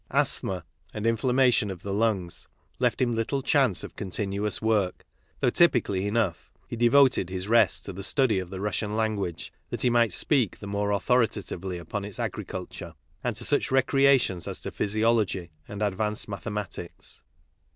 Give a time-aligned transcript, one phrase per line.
[0.09, 2.47] Asthma and infiainmation of the lungs
[2.79, 5.05] left him little chance of con tinuous work,
[5.41, 9.83] though typically enough, he devoted his rest to the study of the Russian language that
[9.83, 15.51] he might speak the more authoritatively upon its agriculture, and to such recreations as physiology
[15.67, 17.21] and advanced mathe matics.